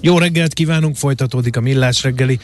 [0.00, 2.38] Jó reggelt kívánunk, folytatódik a Millás reggeli,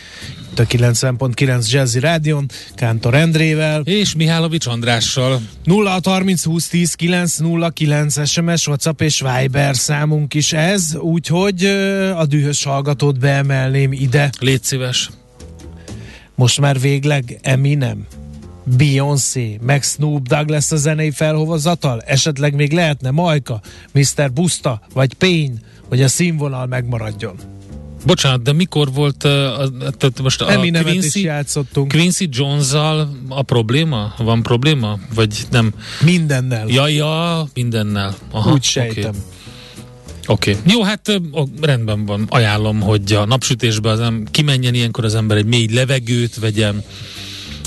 [0.50, 3.80] itt a 90.9 Jazzy Rádion, Kántor Endrével.
[3.80, 5.40] És Mihálovics Andrással.
[5.64, 11.64] 0 30 20 10 9 0 9 SMS, WhatsApp és Viber számunk is ez, úgyhogy
[12.16, 14.30] a dühös hallgatót beemelném ide.
[14.40, 15.10] Légy szíves.
[16.34, 18.06] Most már végleg Eminem,
[18.64, 22.00] Beyoncé, meg Snoop Dogg lesz a zenei felhovazatal?
[22.00, 23.60] Esetleg még lehetne Majka,
[23.92, 24.32] Mr.
[24.32, 25.54] Busta vagy Payne,
[25.88, 27.36] hogy a színvonal megmaradjon.
[28.06, 31.88] Bocsánat, de mikor volt tehát most a Eminemet Quincy, is játszottunk.
[31.88, 32.72] Quincy jones
[33.28, 34.14] a probléma?
[34.18, 34.98] Van probléma?
[35.14, 35.72] Vagy nem?
[36.00, 36.68] Mindennel.
[36.68, 38.14] Ja, ja, mindennel.
[38.30, 39.10] Aha, Úgy sejtem.
[39.10, 39.20] Okay.
[40.26, 40.50] Oké.
[40.50, 40.72] Okay.
[40.72, 42.26] Jó, hát ó, rendben van.
[42.28, 46.82] Ajánlom, hogy a napsütésbe az em- kimenjen ilyenkor az ember egy mély levegőt vegyen,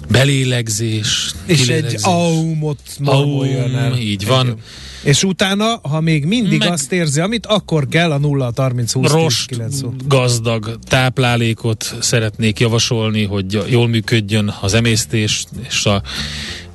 [0.09, 1.31] belélegzés.
[1.45, 1.93] És kilélegzés.
[1.93, 3.97] egy aumot marmoljon el.
[3.97, 4.45] Így van.
[4.45, 4.57] Igen.
[5.03, 9.11] És utána, ha még mindig Meg azt érzi, amit, akkor kell a 0 30 20
[9.11, 16.01] Rost 9 gazdag táplálékot szeretnék javasolni, hogy jól működjön az emésztés és a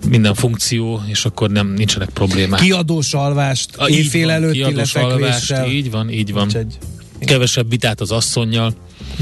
[0.09, 2.61] minden funkció, és akkor nem nincsenek problémák.
[2.61, 5.71] Kiadós alvást, a, éjfél van, előtti lefekvéssel.
[5.71, 6.57] Így van, így van.
[6.57, 6.79] Egy,
[7.19, 8.75] Kevesebb vitát az asszonynal.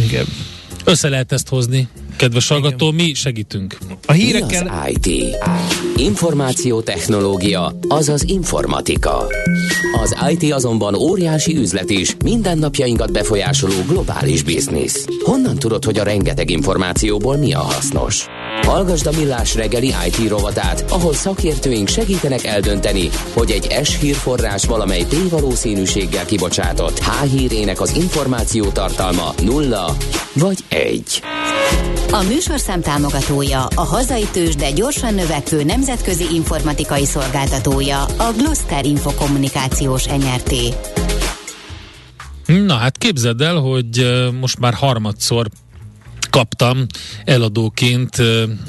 [0.07, 0.25] Igen.
[0.85, 1.89] Össze lehet ezt hozni,
[2.21, 3.79] kedves hallgató, mi segítünk.
[4.07, 4.63] A hírekkel...
[4.63, 5.37] Mi az IT?
[5.97, 9.27] Információtechnológia, azaz informatika.
[10.03, 15.07] Az IT azonban óriási üzlet is, mindennapjainkat befolyásoló globális biznisz.
[15.25, 18.27] Honnan tudod, hogy a rengeteg információból mi a hasznos?
[18.63, 25.05] Hallgasd a Millás reggeli IT rovatát, ahol szakértőink segítenek eldönteni, hogy egy S hírforrás valamely
[25.09, 29.97] P valószínűséggel kibocsátott H hírének az információ tartalma nulla
[30.33, 31.23] vagy egy.
[32.13, 40.07] A műsorszám támogatója, a hazai tős, de gyorsan növekvő nemzetközi informatikai szolgáltatója, a Gloster Infokommunikációs
[40.07, 40.55] NRT.
[42.47, 44.07] Na hát képzeld el, hogy
[44.41, 45.47] most már harmadszor
[46.31, 46.87] kaptam
[47.25, 48.17] eladóként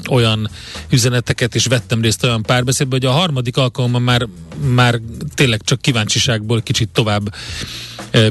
[0.10, 0.50] olyan
[0.90, 4.28] üzeneteket, és vettem részt olyan párbeszédben, hogy a harmadik alkalommal már,
[4.74, 5.00] már
[5.34, 7.34] tényleg csak kíváncsiságból kicsit tovább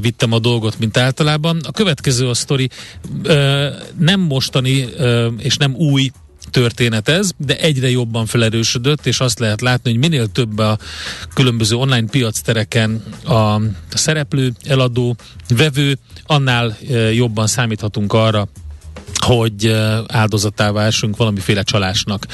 [0.00, 1.60] vittem a dolgot, mint általában.
[1.66, 2.69] A következő a sztori
[3.98, 4.88] nem mostani
[5.38, 6.10] és nem új
[6.50, 10.78] történet ez, de egyre jobban felerősödött, és azt lehet látni, hogy minél több a
[11.34, 13.60] különböző online piactereken a
[13.94, 15.16] szereplő, eladó,
[15.48, 16.76] vevő, annál
[17.12, 18.48] jobban számíthatunk arra,
[19.19, 19.66] hogy
[20.06, 22.26] áldozatává esünk valamiféle csalásnak.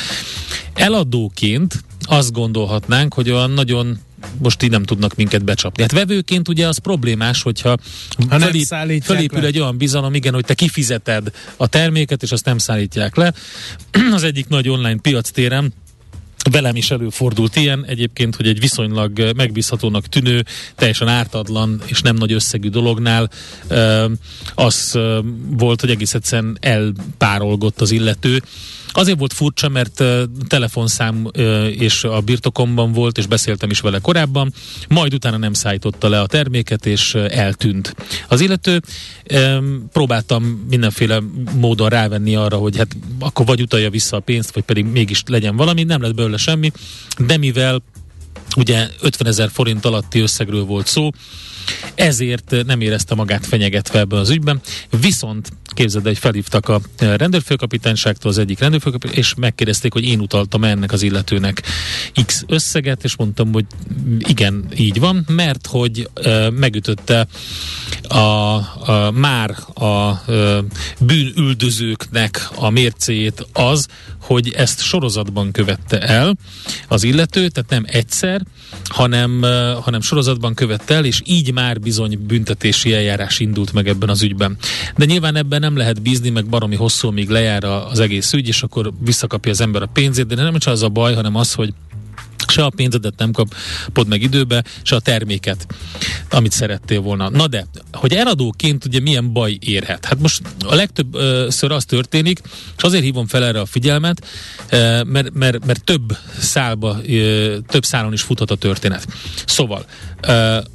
[0.74, 3.98] Eladóként azt gondolhatnánk, hogy olyan nagyon
[4.38, 5.82] most így nem tudnak minket becsapni.
[5.82, 7.76] Hát vevőként ugye az problémás, hogyha
[8.28, 9.46] ha felép, felépül le.
[9.46, 13.32] egy olyan bizalom, igen, hogy te kifizeted a terméket, és azt nem szállítják le.
[14.14, 15.72] Az egyik nagy online piac téren
[16.50, 17.84] Velem is előfordult ilyen.
[17.84, 23.30] Egyébként, hogy egy viszonylag megbízhatónak tűnő, teljesen ártatlan és nem nagy összegű dolognál
[24.54, 24.98] az
[25.50, 28.42] volt, hogy egész egyszerűen elpárolgott az illető,
[28.96, 30.04] Azért volt furcsa, mert
[30.48, 31.30] telefonszám
[31.70, 34.52] és a birtokomban volt, és beszéltem is vele korábban,
[34.88, 37.94] majd utána nem szállította le a terméket, és eltűnt.
[38.28, 38.82] Az illető
[39.92, 41.22] próbáltam mindenféle
[41.54, 45.56] módon rávenni arra, hogy hát akkor vagy utalja vissza a pénzt, vagy pedig mégis legyen
[45.56, 46.72] valami, nem lett belőle semmi,
[47.18, 47.82] de mivel
[48.56, 51.10] ugye 50 ezer forint alatti összegről volt szó,
[51.94, 54.60] ezért nem érezte magát fenyegetve ebben az ügyben.
[55.00, 60.92] Viszont képzeld, hogy felhívtak a rendőrfőkapitányságtól az egyik rendőrfőkapitány, és megkérdezték, hogy én utaltam ennek
[60.92, 61.62] az illetőnek
[62.26, 63.64] X összeget, és mondtam, hogy
[64.18, 67.26] igen, így van, mert hogy e, megütötte
[68.02, 70.64] a, a, már a e,
[71.00, 73.86] bűnüldözőknek a mércéjét az,
[74.20, 76.36] hogy ezt sorozatban követte el
[76.88, 78.42] az illető, tehát nem egyszer,
[78.88, 79.42] hanem,
[79.82, 84.56] hanem sorozatban követte el, és így már bizony büntetési eljárás indult meg ebben az ügyben.
[84.96, 88.62] De nyilván ebben nem lehet bízni, meg baromi hosszú, míg lejár az egész ügy, és
[88.62, 91.72] akkor visszakapja az ember a pénzét, de nem csak az a baj, hanem az, hogy
[92.56, 95.66] se a pénzedet nem kapod meg időbe, se a terméket.
[96.30, 97.28] amit szerettél volna.
[97.28, 100.04] Na de, hogy eladóként ugye milyen baj érhet?
[100.04, 102.40] Hát most a legtöbbször az történik,
[102.76, 104.26] és azért hívom fel erre a figyelmet,
[105.04, 107.00] mert, mert, mert több szálba,
[107.66, 109.06] több szálon is futhat a történet.
[109.46, 109.84] Szóval,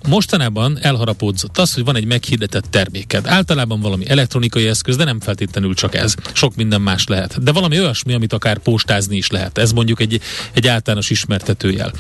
[0.08, 3.28] mostanában elharapódzott az, hogy van egy meghirdetett terméked.
[3.28, 6.16] Általában valami elektronikai eszköz, de nem feltétlenül csak ez.
[6.34, 7.44] Sok minden más lehet.
[7.44, 9.58] De valami olyasmi, amit akár postázni is lehet.
[9.58, 10.22] Ez mondjuk egy,
[10.54, 11.92] egy általános ismertetőjel.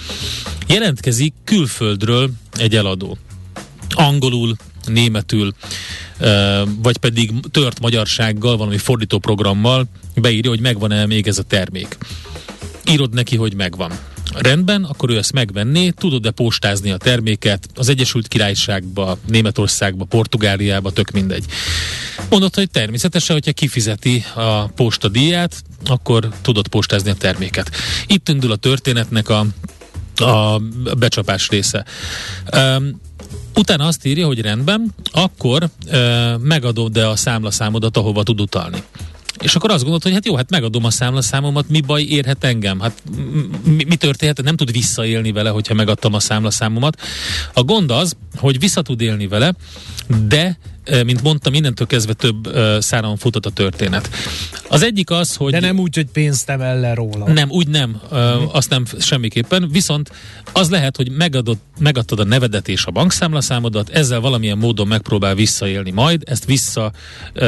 [0.67, 3.17] Jelentkezik külföldről egy eladó.
[3.89, 4.55] Angolul,
[4.85, 5.53] németül,
[6.81, 9.85] vagy pedig tört magyarsággal, valami fordítóprogrammal
[10.15, 11.97] beírja, hogy megvan-e még ez a termék.
[12.91, 13.91] Írod neki, hogy megvan.
[14.33, 21.11] Rendben, akkor ő ezt megvenné, tudod-e postázni a terméket az Egyesült Királyságba, Németországba, Portugáliába, tök
[21.11, 21.45] mindegy.
[22.29, 27.71] Mondott, hogy természetesen, hogyha kifizeti a posta díját, akkor tudod postázni a terméket.
[28.07, 29.45] Itt indul a történetnek a,
[30.15, 30.61] a
[30.97, 31.85] becsapás része.
[32.55, 33.01] Um,
[33.55, 38.83] Utána azt írja, hogy rendben, akkor uh, megadod-e a számlaszámodat, ahova tud utalni.
[39.41, 42.79] És akkor azt gondolod, hogy hát jó, hát megadom a számlaszámomat, mi baj érhet engem?
[42.79, 43.03] Hát
[43.63, 44.43] mi, mi történhet?
[44.43, 47.01] Nem tud visszaélni vele, hogyha megadtam a számlaszámomat.
[47.53, 49.53] A gond az, hogy vissza tud élni vele,
[50.27, 50.57] de
[51.05, 54.09] mint mondtam, mindentől kezdve több száron futott a történet.
[54.69, 55.51] Az egyik az, hogy...
[55.51, 57.27] De nem úgy, hogy pénzt emel le róla.
[57.27, 58.01] Nem, úgy nem.
[58.11, 58.55] Uh-huh.
[58.55, 59.69] Azt nem semmiképpen.
[59.71, 60.11] Viszont
[60.51, 65.91] az lehet, hogy megadod, megadtad a nevedet és a bankszámlaszámodat, ezzel valamilyen módon megpróbál visszaélni
[65.91, 66.91] majd, ezt vissza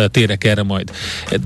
[0.08, 0.92] térek erre majd.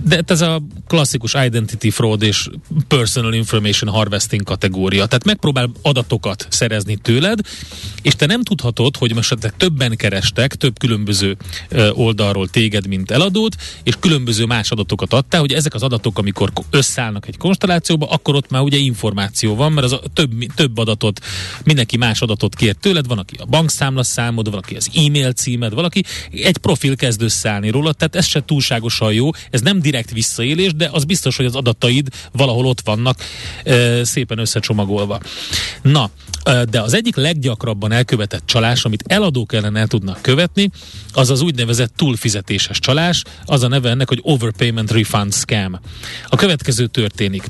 [0.04, 2.50] De ez a klasszikus identity fraud és
[2.88, 5.06] personal information harvesting kategória.
[5.06, 7.40] Tehát megpróbál adatokat szerezni tőled,
[8.02, 11.38] és te nem tudhatod, hogy most többen kerestek, több különböző
[11.94, 17.28] oldalról téged, mint eladót, és különböző más adatokat adtál, hogy ezek az adatok, amikor összeállnak
[17.28, 21.20] egy konstellációba, akkor ott már ugye információ van, mert az a több, több adatot,
[21.64, 26.04] mindenki más adatot kér tőled, van, aki a bankszámla számod, valaki az e-mail címed, valaki
[26.32, 30.90] egy profil kezd összeállni róla, tehát ez se túlságosan jó, ez nem direkt visszaélés, de
[30.92, 33.20] az biztos, hogy az adataid valahol ott vannak
[34.02, 35.20] szépen összecsomagolva.
[35.82, 36.10] Na,
[36.70, 40.70] de az egyik leggyakrabban elkövetett csalás, amit eladók ellen el tudnak követni,
[41.14, 45.80] az az úgynevezett túlfizetéses csalás, az a neve ennek, hogy Overpayment Refund Scam.
[46.28, 47.50] A következő történik.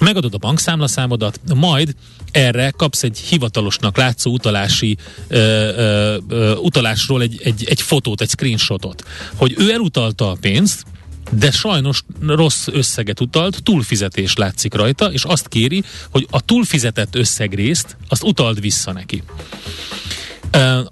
[0.00, 1.94] Megadod a bankszámlaszámodat, majd
[2.30, 4.96] erre kapsz egy hivatalosnak látszó utalási
[5.28, 9.04] ö, ö, ö, utalásról egy, egy, egy fotót, egy screenshotot,
[9.34, 10.84] hogy ő elutalta a pénzt,
[11.30, 17.96] de sajnos rossz összeget utalt, túlfizetés látszik rajta, és azt kéri, hogy a túlfizetett összegrészt
[18.08, 19.22] azt utald vissza neki.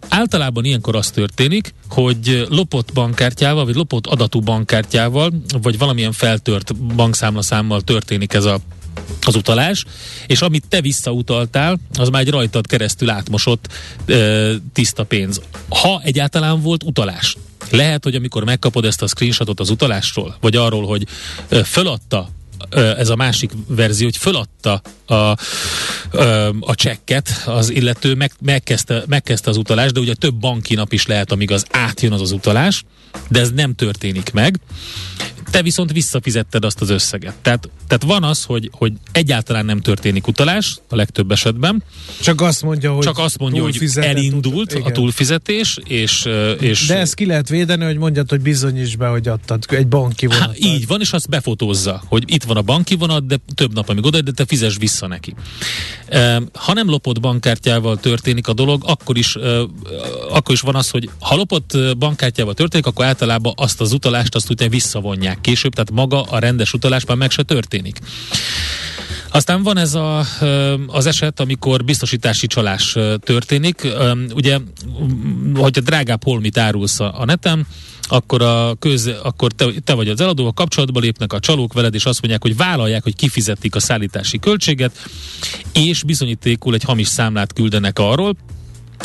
[0.09, 5.33] Általában ilyenkor az történik, hogy lopott bankkártyával, vagy lopott adatú bankkártyával,
[5.63, 8.59] vagy valamilyen feltört bankszámlaszámmal történik ez a
[9.23, 9.85] az utalás,
[10.27, 13.69] és amit te visszautaltál, az már egy rajtad keresztül átmosott
[14.07, 15.41] ö, tiszta pénz.
[15.69, 17.37] Ha egyáltalán volt utalás.
[17.71, 21.07] Lehet, hogy amikor megkapod ezt a screenshotot az utalásról, vagy arról, hogy
[21.65, 22.29] föladta
[22.71, 25.15] ez a másik verzió, hogy föladta a,
[26.61, 31.07] a, csekket, az illető meg, megkezdte, megkezdte az utalást, de ugye több banki nap is
[31.07, 32.85] lehet, amíg az átjön az az utalás,
[33.29, 34.61] de ez nem történik meg
[35.51, 37.35] te viszont visszafizetted azt az összeget.
[37.43, 41.83] Tehát, tehát van az, hogy, hogy egyáltalán nem történik utalás a legtöbb esetben.
[42.21, 46.29] Csak azt mondja, hogy, Csak azt mondja, hogy elindult ut- a túlfizetés, és,
[46.61, 46.87] és...
[46.87, 50.43] De ezt ki lehet védeni, hogy mondjad, hogy bizonyíts be, hogy adtad egy banki vonat.
[50.43, 53.89] Hát, így van, és azt befotózza, hogy itt van a banki vonat, de több nap,
[53.89, 55.35] amíg oda, de te fizes vissza neki.
[56.53, 59.37] Ha nem lopott bankkártyával történik a dolog, akkor is,
[60.31, 64.51] akkor is van az, hogy ha lopott bankkártyával történik, akkor általában azt az utalást azt
[64.51, 67.99] utána visszavonják hívják később, tehát maga a rendes utalás már meg se történik.
[69.31, 70.25] Aztán van ez a,
[70.87, 73.87] az eset, amikor biztosítási csalás történik.
[74.35, 74.59] Ugye,
[75.55, 77.67] hogyha drágább holmit árulsz a neten,
[78.11, 81.95] akkor, a köz, akkor te, te vagy az eladó, a kapcsolatba lépnek a csalók veled,
[81.95, 85.09] és azt mondják, hogy vállalják, hogy kifizetik a szállítási költséget,
[85.73, 88.37] és bizonyítékul egy hamis számlát küldenek arról,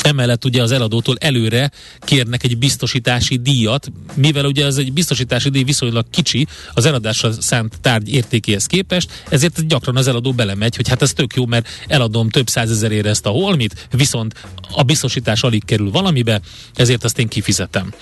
[0.02, 5.64] Emellett ugye az eladótól előre kérnek egy biztosítási díjat, mivel ugye ez egy biztosítási díj
[5.64, 11.02] viszonylag kicsi az eladásra szánt tárgy értékéhez képest, ezért gyakran az eladó belemegy, hogy hát
[11.02, 14.34] ez tök jó, mert eladom több százezerére ezt a holmit, viszont
[14.72, 16.42] a biztosítás alig kerül valamibe,
[16.76, 17.94] ezért azt én kifizetem.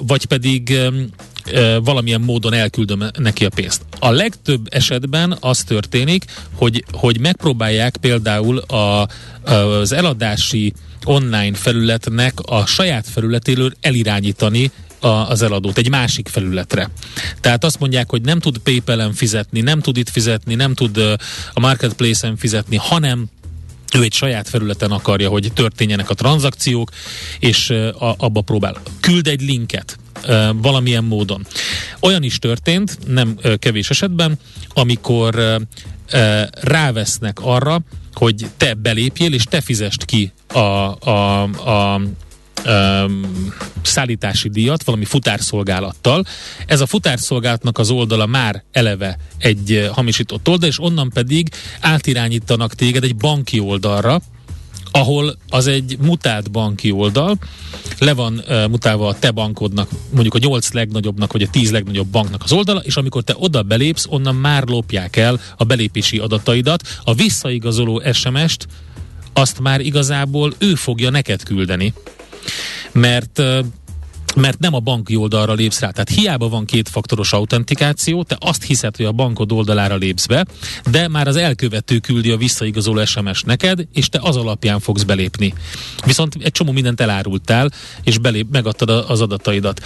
[0.00, 0.78] Vagy pedig
[1.82, 3.82] valamilyen módon elküldöm neki a pénzt.
[3.98, 6.24] A legtöbb esetben az történik,
[6.54, 9.08] hogy, hogy megpróbálják például a,
[9.52, 10.72] az eladási
[11.04, 16.90] online felületnek a saját felületéről elirányítani a, az eladót egy másik felületre.
[17.40, 20.96] Tehát azt mondják, hogy nem tud PayPal-en fizetni, nem tud itt fizetni, nem tud
[21.52, 23.26] a Marketplace-en fizetni, hanem
[23.94, 26.90] ő egy saját felületen akarja, hogy történjenek a tranzakciók,
[27.38, 28.76] és abba próbál.
[29.00, 29.98] Küld egy linket
[30.54, 31.46] valamilyen módon.
[32.00, 35.60] Olyan is történt, nem kevés esetben, amikor
[36.60, 37.80] rávesznek arra,
[38.12, 42.00] hogy te belépjél, és te fizest ki a, a, a
[42.68, 46.24] um, szállítási díjat valami futárszolgálattal.
[46.66, 51.48] Ez a futárszolgálatnak az oldala már eleve egy hamisított oldal, és onnan pedig
[51.80, 54.20] átirányítanak téged egy banki oldalra,
[54.90, 57.38] ahol az egy mutált banki oldal,
[57.98, 62.06] le van uh, mutálva a te bankodnak, mondjuk a nyolc legnagyobbnak, vagy a tíz legnagyobb
[62.06, 66.82] banknak az oldala, és amikor te oda belépsz, onnan már lopják el a belépési adataidat,
[67.04, 68.66] a visszaigazoló SMS-t,
[69.32, 71.94] azt már igazából ő fogja neked küldeni.
[72.92, 73.42] Mert
[74.36, 75.90] mert nem a banki oldalra lépsz rá.
[75.90, 80.46] Tehát hiába van kétfaktoros autentikáció, te azt hiszed, hogy a bankod oldalára lépsz be,
[80.90, 85.54] de már az elkövető küldi a visszaigazoló SMS neked, és te az alapján fogsz belépni.
[86.04, 87.70] Viszont egy csomó mindent elárultál,
[88.02, 89.80] és belép, megadtad az adataidat.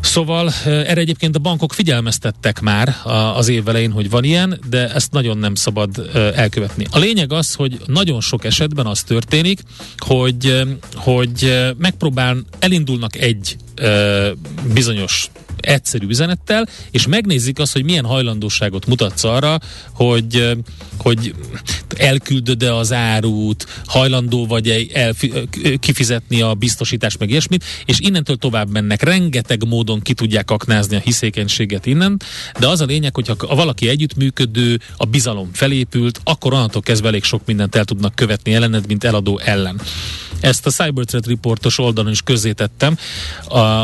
[0.00, 2.96] Szóval erre egyébként a bankok figyelmeztettek már
[3.34, 6.86] az év elején, hogy van ilyen, de ezt nagyon nem szabad elkövetni.
[6.90, 9.60] A lényeg az, hogy nagyon sok esetben az történik,
[9.96, 10.62] hogy,
[10.94, 13.56] hogy megpróbál, elindulnak egy
[14.72, 19.58] bizonyos egyszerű üzenettel, és megnézik azt, hogy milyen hajlandóságot mutatsz arra,
[19.92, 20.56] hogy,
[20.98, 21.34] hogy
[21.96, 25.14] elküldöd-e az árut, hajlandó vagy el,
[25.78, 29.02] kifizetni a biztosítást, meg ilyesmit, és innentől tovább mennek.
[29.02, 32.20] Rengeteg módon ki tudják aknázni a hiszékenységet innen,
[32.58, 37.24] de az a lényeg, hogy ha valaki együttműködő, a bizalom felépült, akkor onnantól kezdve elég
[37.24, 39.80] sok mindent el tudnak követni ellened, mint eladó ellen.
[40.40, 42.96] Ezt a Cyberthreat Reportos oldalon is közzétettem,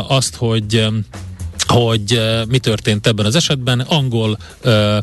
[0.07, 0.87] azt, hogy
[1.73, 3.79] hogy mi történt ebben az esetben.
[3.79, 4.97] Angol uh,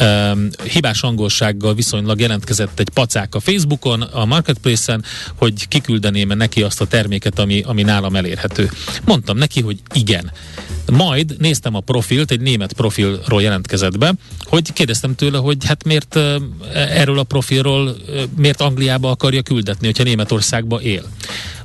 [0.00, 5.04] um, hibás angolsággal viszonylag jelentkezett egy pacák a Facebookon, a Marketplace-en,
[5.34, 8.70] hogy kiküldeném neki azt a terméket, ami, ami nálam elérhető.
[9.04, 10.32] Mondtam neki, hogy igen.
[10.92, 16.18] Majd néztem a profilt, egy német profilról jelentkezett be, hogy kérdeztem tőle, hogy hát miért
[16.74, 17.96] erről a profilról
[18.36, 21.02] miért Angliába akarja küldetni, hogyha Németországba él.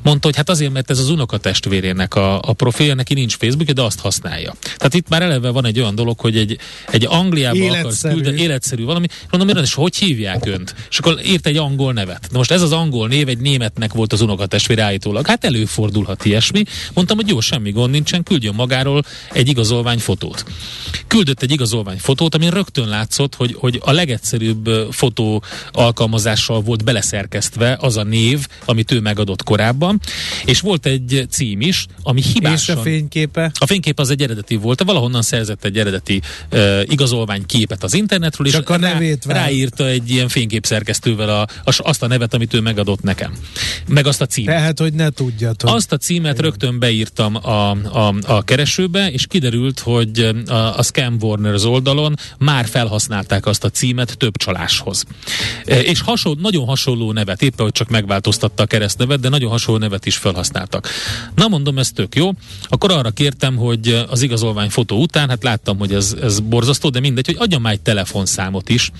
[0.08, 3.82] Mondta, hogy hát azért, mert ez az unokatestvérének a, a profilja, neki nincs Facebook, de
[3.82, 4.56] azt használja.
[4.62, 6.58] Tehát itt már eleve van egy olyan dolog, hogy egy,
[6.92, 7.80] egy Angliába életszerű.
[7.80, 10.76] akarsz küldeni, életszerű valami, mondom, és hogy hívják önt?
[10.90, 12.28] És akkor írt egy angol nevet.
[12.32, 15.26] Na most ez az angol név egy németnek volt az unokatestvér állítólag.
[15.26, 16.64] Hát előfordulhat ilyesmi.
[16.94, 20.46] Mondtam, hogy jó, semmi gond nincsen, küldjön magáról egy igazolvány fotót.
[21.08, 27.78] Küldött egy igazolvány fotót, amin rögtön látszott, hogy, hogy a legegyszerűbb fotó alkalmazással volt beleszerkesztve
[27.80, 29.97] az a név, amit ő megadott korábban,
[30.46, 32.76] és volt egy cím is, ami hibásan...
[32.76, 33.52] És a fényképe?
[33.60, 38.52] A fénykép az egy eredeti volt, valahonnan szerzett egy eredeti uh, igazolvány képet az internetről,
[38.52, 42.54] Csak és a nevét rá, ráírta egy ilyen fényképszerkesztővel a, a, azt a nevet, amit
[42.54, 43.34] ő megadott nekem.
[43.88, 44.56] Meg azt a címet.
[44.56, 45.56] Tehát, hogy ne tudjad.
[45.64, 51.18] Azt a címet rögtön beírtam a, a, a keresőbe, és kiderült, hogy a, a Scam
[51.22, 55.04] Warners oldalon már felhasználták azt a címet több csaláshoz.
[55.66, 59.77] E, és hasonló, nagyon hasonló nevet, éppen hogy csak megváltoztatta a keresztnevet, de nagyon hasonló
[59.78, 60.90] nevet is felhasználtak.
[61.36, 62.32] Na mondom, ez tök jó.
[62.64, 67.00] Akkor arra kértem, hogy az igazolvány fotó után, hát láttam, hogy ez, ez borzasztó, de
[67.00, 68.92] mindegy, hogy adjam már egy telefonszámot is,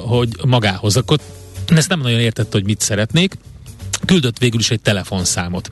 [0.00, 0.96] hogy magához.
[0.96, 1.18] Akkor
[1.66, 3.38] ezt nem nagyon értette, hogy mit szeretnék
[4.06, 5.70] küldött végül is egy telefonszámot.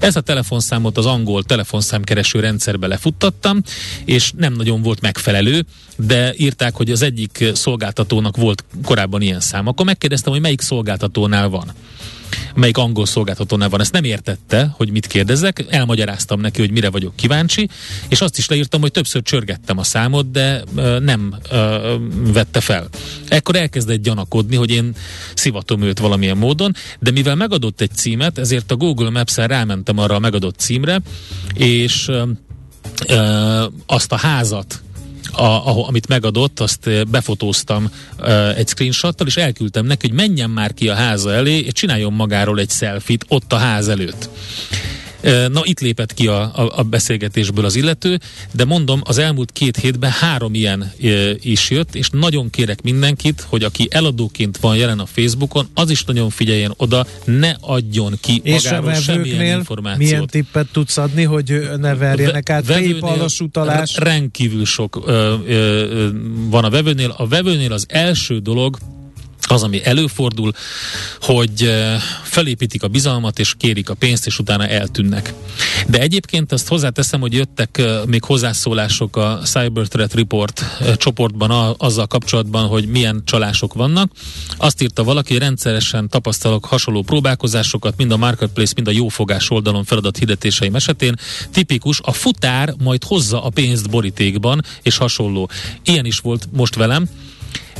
[0.00, 3.62] Ez a telefonszámot az angol telefonszámkereső rendszerbe lefuttattam,
[4.04, 5.64] és nem nagyon volt megfelelő,
[5.96, 9.66] de írták, hogy az egyik szolgáltatónak volt korábban ilyen szám.
[9.66, 11.72] Akkor megkérdeztem, hogy melyik szolgáltatónál van
[12.54, 13.80] melyik angol szolgáltatónál van.
[13.80, 17.68] Ezt nem értette, hogy mit kérdezek, elmagyaráztam neki, hogy mire vagyok kíváncsi,
[18.08, 22.88] és azt is leírtam, hogy többször csörgettem a számot, de uh, nem uh, vette fel.
[23.28, 24.94] Ekkor elkezdett gyanakodni, hogy én
[25.34, 30.14] szivatom őt valamilyen módon, de mivel megadott egy címet, ezért a Google Maps-en rámentem arra
[30.14, 31.00] a megadott címre,
[31.54, 32.28] és uh,
[33.86, 34.80] azt a házat,
[35.36, 40.50] a, a, amit megadott, azt eh, befotóztam uh, egy screenshottal, és elküldtem neki, hogy menjen
[40.50, 44.28] már ki a háza elé, és csináljon magáról egy selfit ott a ház előtt.
[45.48, 48.18] Na, itt lépett ki a, a, a beszélgetésből az illető,
[48.52, 51.08] de mondom, az elmúlt két hétben három ilyen e,
[51.40, 56.04] is jött, és nagyon kérek mindenkit, hogy aki eladóként van jelen a Facebookon, az is
[56.04, 59.98] nagyon figyeljen oda, ne adjon ki és magáról semmilyen információt.
[59.98, 63.96] milyen tippet tudsz adni, hogy ne verjenek át PayPal-os utalás?
[63.96, 66.08] Rendkívül sok ö, ö,
[66.48, 67.14] van a vevőnél.
[67.16, 68.78] A vevőnél az első dolog,
[69.48, 70.52] az, ami előfordul,
[71.20, 71.70] hogy
[72.22, 75.34] felépítik a bizalmat, és kérik a pénzt, és utána eltűnnek.
[75.88, 80.64] De egyébként azt hozzáteszem, hogy jöttek még hozzászólások a Cyber Threat Report
[80.96, 84.10] csoportban azzal kapcsolatban, hogy milyen csalások vannak.
[84.56, 90.18] Azt írta valaki, rendszeresen tapasztalok hasonló próbálkozásokat, mind a Marketplace, mind a jófogás oldalon feladat
[90.18, 91.14] hirdetéseim esetén.
[91.50, 95.50] Tipikus, a futár majd hozza a pénzt borítékban, és hasonló.
[95.84, 97.08] Ilyen is volt most velem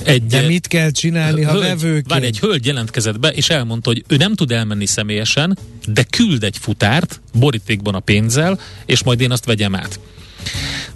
[0.02, 2.08] egy, De mit kell csinálni, ha vevőként?
[2.08, 6.44] Vár, egy hölgy jelentkezett be, és elmondta, hogy ő nem tud elmenni személyesen, de küld
[6.44, 10.00] egy futárt borítékban a pénzzel, és majd én azt vegyem át.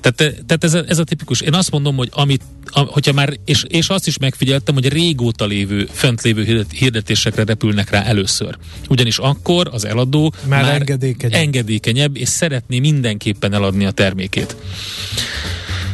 [0.00, 1.40] Tehát, tehát ez, a, ez a tipikus.
[1.40, 5.46] Én azt mondom, hogy amit, a, hogyha már, és, és azt is megfigyeltem, hogy régóta
[5.46, 8.56] lévő, fönt lévő hirdetésekre repülnek rá először.
[8.88, 11.40] Ugyanis akkor az eladó már, már engedékenyebb.
[11.40, 14.56] engedékenyebb, és szeretné mindenképpen eladni a termékét.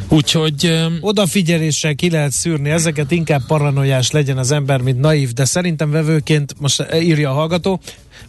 [0.09, 0.87] Úgyhogy...
[1.01, 6.55] Odafigyeléssel ki lehet szűrni ezeket, inkább paranoiás legyen az ember, mint naív, de szerintem vevőként,
[6.61, 7.81] most írja a hallgató,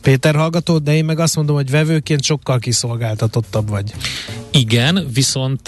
[0.01, 3.93] Péter hallgató, de én meg azt mondom, hogy vevőként sokkal kiszolgáltatottabb vagy.
[4.51, 5.67] Igen, viszont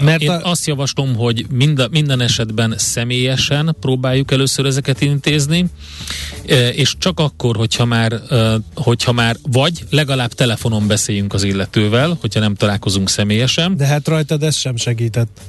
[0.00, 0.50] Mert én a...
[0.50, 5.64] azt javaslom, hogy mind, minden esetben személyesen próbáljuk először ezeket intézni,
[6.72, 8.20] és csak akkor, hogyha már,
[8.74, 13.76] hogyha már vagy legalább telefonon beszéljünk az illetővel, hogyha nem találkozunk személyesen.
[13.76, 15.40] De hát rajtad ez sem segített.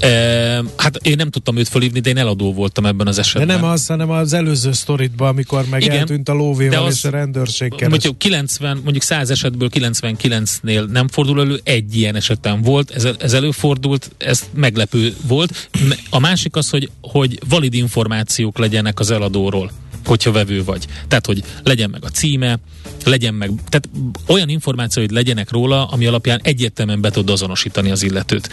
[0.00, 3.46] E, hát én nem tudtam őt felhívni, de én eladó voltam ebben az esetben.
[3.46, 7.10] De nem az, hanem az előző sztoritban, amikor meg Igen, eltűnt a lóvéval és a
[7.10, 7.88] rendőrség keres.
[7.88, 13.32] Mondjuk, 90, mondjuk 100 esetből 99-nél nem fordul elő, egy ilyen esetem volt, ez, ez
[13.32, 15.68] előfordult, ez meglepő volt.
[16.10, 19.70] A másik az, hogy, hogy valid információk legyenek az eladóról
[20.04, 20.86] hogyha vevő vagy.
[21.08, 22.58] Tehát, hogy legyen meg a címe,
[23.04, 23.88] legyen meg, tehát
[24.26, 28.48] olyan információid legyenek róla, ami alapján egyértelműen be tud azonosítani az illetőt.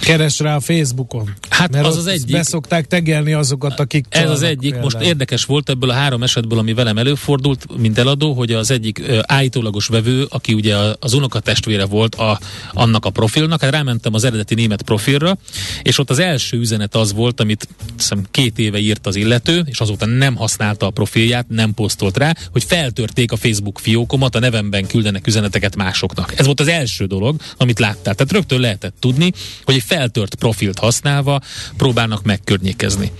[0.00, 1.34] Keres rá a Facebookon.
[1.48, 2.30] Hát mert az az egyik.
[2.30, 4.60] Beszokták tegelni azokat, akik Ez az egyik.
[4.60, 4.82] Például.
[4.82, 9.02] Most érdekes volt ebből a három esetből, ami velem előfordult, mint eladó, hogy az egyik
[9.22, 12.40] állítólagos vevő, aki ugye az unokatestvére volt a,
[12.72, 15.38] annak a profilnak, hát rámentem az eredeti német profilra,
[15.82, 19.80] és ott az első üzenet az volt, amit hiszem két éve írt az illető, és
[19.80, 24.86] azóta nem használta a profilját, nem posztolt rá, hogy feltörték a Facebook fiókomat, a nevemben
[24.86, 26.38] küldenek üzeneteket másoknak.
[26.38, 28.14] Ez volt az első dolog, amit láttál.
[28.14, 29.32] Tehát rögtön lehetett tudni,
[29.64, 31.40] hogy egy feltört profilt használva
[31.76, 33.12] próbálnak megkörnyékezni.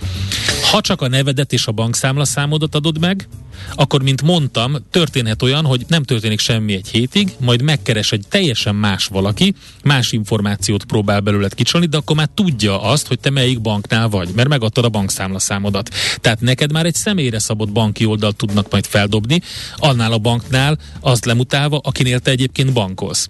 [0.71, 3.27] Ha csak a nevedet és a bankszámla számodat adod meg,
[3.75, 8.75] akkor, mint mondtam, történhet olyan, hogy nem történik semmi egy hétig, majd megkeres egy teljesen
[8.75, 13.61] más valaki, más információt próbál belőled kicsolni, de akkor már tudja azt, hogy te melyik
[13.61, 15.89] banknál vagy, mert megadtad a bankszámla számodat.
[16.21, 19.41] Tehát neked már egy személyre szabott banki oldalt tudnak majd feldobni,
[19.75, 23.27] annál a banknál azt lemutálva, akinél te egyébként bankolsz.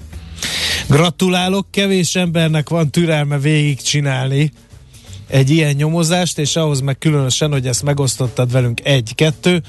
[0.88, 4.52] Gratulálok, kevés embernek van türelme végigcsinálni
[5.28, 9.62] egy ilyen nyomozást, és ahhoz meg különösen, hogy ezt megosztottad velünk egy-kettő,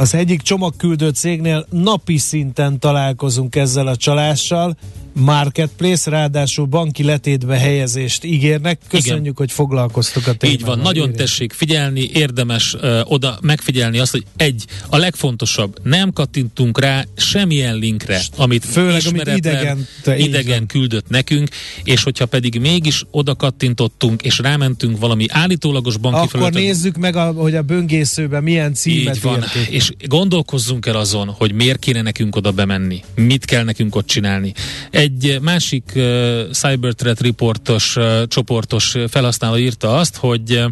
[0.00, 4.76] az egyik csomagküldő cégnél napi szinten találkozunk ezzel a csalással,
[5.12, 8.78] marketplace, ráadásul banki letétbe helyezést ígérnek.
[8.88, 9.34] Köszönjük, Igen.
[9.36, 10.60] hogy foglalkoztuk a témával.
[10.60, 11.26] Így van, nagyon írják.
[11.26, 17.76] tessék figyelni, érdemes uh, oda megfigyelni azt, hogy egy, a legfontosabb, nem kattintunk rá semmilyen
[17.76, 21.48] linkre, amit Főleg, amit idegen, idegen küldött nekünk,
[21.84, 27.16] és hogyha pedig mégis oda kattintottunk, és rámentünk valami állítólagos banki Akkor felületet, nézzük meg,
[27.16, 29.68] a, hogy a böngészőben milyen címet Így van, írték.
[29.68, 34.52] és gondolkozzunk el azon, hogy miért kéne nekünk oda bemenni, mit kell nekünk ott csinálni.
[35.00, 40.64] Egy másik uh, Cyber Threat Reportos uh, csoportos felhasználó írta azt, hogy uh,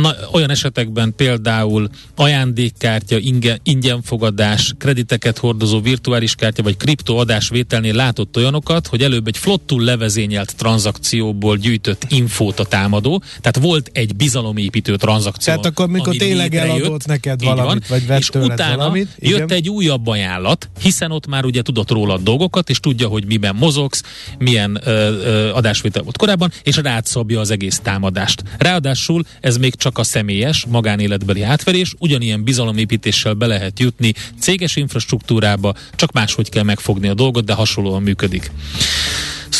[0.00, 8.86] na, olyan esetekben például ajándékkártya, ingyen, ingyenfogadás, krediteket hordozó virtuális kártya vagy kriptoadásvételnél látott olyanokat,
[8.86, 15.52] hogy előbb egy flottul levezényelt tranzakcióból gyűjtött infót a támadó, tehát volt egy bizalomépítő tranzakció.
[15.52, 19.48] Tehát akkor, mikor tényleg eladott neked valamit, van, vagy vett és utána valamit, jött igen.
[19.48, 23.72] egy újabb ajánlat, hiszen ott már ugye tudott róla dolgokat, és tudja, hogy miben milyen
[23.72, 24.02] mozogsz,
[24.38, 28.42] milyen ö, ö, adásvétel volt korábban, és rád szabja az egész támadást.
[28.58, 35.74] Ráadásul ez még csak a személyes, magánéletbeli átverés, ugyanilyen bizalomépítéssel be lehet jutni céges infrastruktúrába,
[35.94, 38.50] csak máshogy kell megfogni a dolgot, de hasonlóan működik.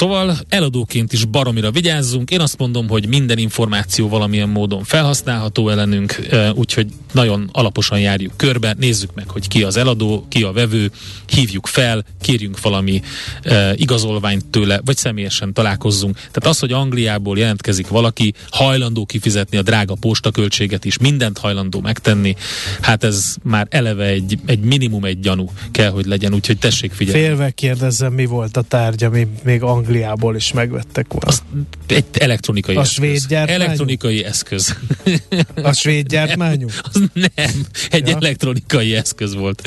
[0.05, 2.31] Szóval eladóként is baromira vigyázzunk.
[2.31, 8.75] Én azt mondom, hogy minden információ valamilyen módon felhasználható ellenünk, úgyhogy nagyon alaposan járjuk körbe,
[8.79, 10.91] nézzük meg, hogy ki az eladó, ki a vevő,
[11.27, 13.03] hívjuk fel, kérjünk valami
[13.75, 16.15] igazolványt tőle, vagy személyesen találkozzunk.
[16.15, 22.37] Tehát az, hogy Angliából jelentkezik valaki, hajlandó kifizetni a drága postaköltséget is, mindent hajlandó megtenni,
[22.81, 27.21] hát ez már eleve egy, egy minimum egy gyanú kell, hogy legyen, úgyhogy tessék figyelni.
[27.21, 31.27] Félve kérdezzem, mi volt a tárgy, ami még Angliából Angliából is megvettek volna.
[31.27, 31.43] Az
[31.87, 32.95] egy elektronikai a eszköz.
[32.95, 33.63] svéd gyártmányú?
[33.63, 34.77] Elektronikai eszköz.
[35.63, 36.69] A svéd gyártmányú?
[36.93, 38.17] Az nem, egy ja.
[38.17, 39.63] elektronikai eszköz volt.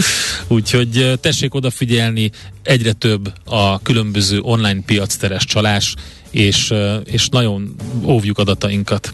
[0.48, 2.32] Úgyhogy tessék odafigyelni,
[2.63, 5.96] egyre több a különböző online piacteres csalás,
[6.32, 9.13] és, és nagyon óvjuk adatainkat.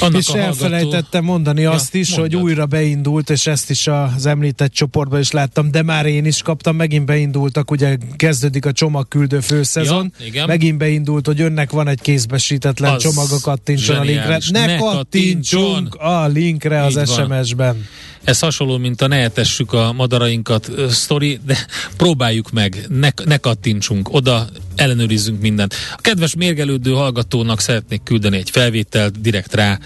[0.00, 2.32] Annak és elfelejtettem mondani ja, azt is, mondjad.
[2.32, 6.42] hogy újra beindult, és ezt is az említett csoportban is láttam, de már én is
[6.42, 10.46] kaptam, megint beindultak, ugye kezdődik a csomagküldő főszezon, ja, igen.
[10.46, 14.38] megint beindult, hogy önnek van egy kézbesítetlen az csomag, a kattintson a linkre.
[14.50, 17.86] Ne, ne kattintsunk a linkre az SMS-ben.
[18.24, 21.56] Ez hasonló, mint a ne etessük a madarainkat sztori, de
[21.96, 25.74] próbáljuk meg, ne, ne kattintsunk oda, ellenőrizzünk mindent.
[25.96, 29.78] A kedves mérgelődő hallgatónak szeretnék küldeni egy felvételt, direkt rá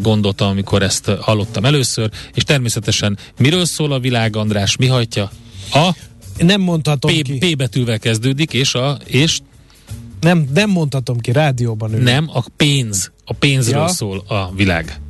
[0.00, 5.30] gondoltam, amikor ezt hallottam először, és természetesen miről szól a világ, András, mi hajtja?
[5.72, 5.90] A
[6.38, 7.38] nem mondhatom P, ki.
[7.38, 9.38] P betűvel kezdődik, és a és
[10.20, 12.02] nem, nem mondhatom ki, rádióban ő.
[12.02, 13.12] Nem, a pénz.
[13.24, 13.88] A pénzről ja.
[13.88, 15.00] szól a világ.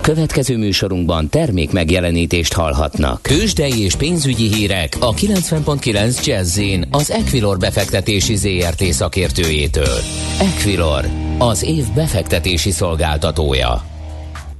[0.00, 3.22] Következő műsorunkban termék megjelenítést hallhatnak.
[3.22, 6.60] Kősdei és pénzügyi hírek a 90.9 jazz
[6.90, 9.98] az Equilor befektetési ZRT szakértőjétől.
[10.40, 11.04] Equilor,
[11.38, 13.97] az év befektetési szolgáltatója.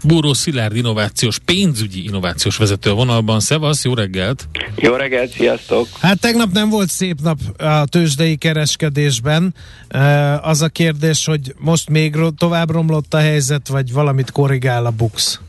[0.04, 3.40] Búró Szilárd innovációs, pénzügyi innovációs vezető a vonalban.
[3.40, 4.48] Szevasz, jó reggelt!
[4.76, 5.88] Jó reggelt, sziasztok!
[6.00, 9.54] Hát tegnap nem volt szép nap a tőzsdei kereskedésben.
[10.42, 15.40] Az a kérdés, hogy most még tovább romlott a helyzet, vagy valamit korrigál a BUX?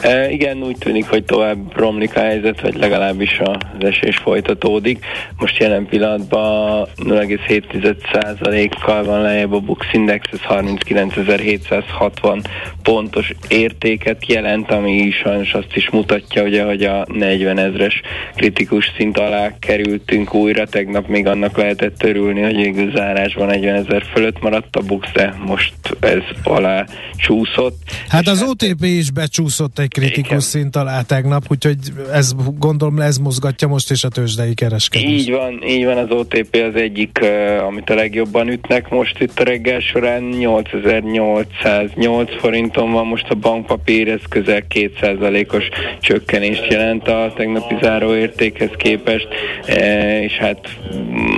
[0.00, 5.04] E, igen, úgy tűnik, hogy tovább romlik a helyzet, vagy legalábbis az esés folytatódik.
[5.38, 12.44] Most jelen pillanatban 0,7%-kal van lejjebb a Bux Index, ez 39.760
[12.82, 18.00] pontos értéket jelent, ami sajnos azt is mutatja, ugye, hogy a 40 ezres
[18.34, 20.66] kritikus szint alá kerültünk újra.
[20.66, 25.34] Tegnap még annak lehetett örülni, hogy végül zárásban 40 ezer fölött maradt a Bux, de
[25.46, 26.84] most ez alá
[27.16, 27.76] csúszott.
[28.08, 29.45] Hát az OTP is becsúszott
[29.76, 30.40] egy kritikus Igen.
[30.40, 31.76] szint alá tegnap, úgyhogy
[32.12, 35.10] ez gondolom ez mozgatja most is a tőzsdei kereskedést.
[35.10, 37.20] Így van, így van, az OTP az egyik,
[37.66, 44.08] amit a legjobban ütnek most itt a reggel során, 8808 forinton van most a bankpapír,
[44.08, 45.68] ez közel 2%-os
[46.00, 49.28] csökkenést jelent a tegnapi záróértékhez képest,
[49.66, 50.68] e, és hát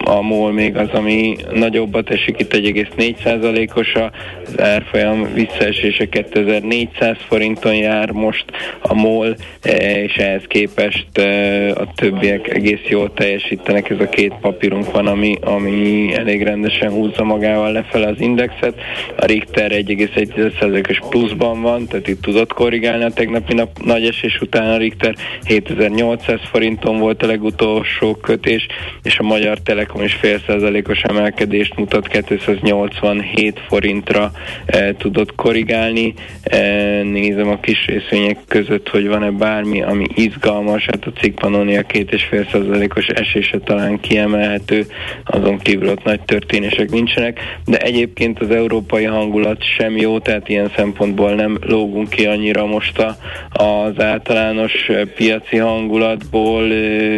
[0.04, 7.97] a MOL még az, ami nagyobbat esik, itt 1,4%-os az árfolyam visszaesése 2400 forinton jár
[8.06, 8.44] most
[8.80, 13.90] a MOL, e, és ehhez képest e, a többiek egész jól teljesítenek.
[13.90, 18.74] Ez a két papírunk van, ami, ami elég rendesen húzza magával lefele az indexet.
[19.16, 24.70] A Richter 1,1%-os pluszban van, tehát itt tudott korrigálni a tegnapi nap nagy esés után
[24.70, 28.66] a Richter 7800 forinton volt a legutolsó kötés,
[29.02, 34.32] és a Magyar Telekom is fél százalékos emelkedést mutat, 287 forintra
[34.66, 36.14] e, tudott korrigálni.
[36.42, 36.58] E,
[37.02, 42.12] nézem a kis részvények között, hogy van-e bármi, ami izgalmas, hát a cikk Pannonia két
[42.12, 44.86] és fél százalékos esése talán kiemelhető,
[45.24, 50.70] azon kívül ott nagy történések nincsenek, de egyébként az európai hangulat sem jó, tehát ilyen
[50.76, 53.16] szempontból nem lógunk ki annyira most a,
[53.52, 56.62] az általános piaci hangulatból,